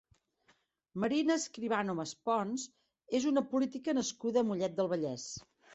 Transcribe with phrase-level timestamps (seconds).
[1.03, 2.67] Marina Escribano Maspons
[3.21, 5.33] és una política nascuda a Mollet del Vallès.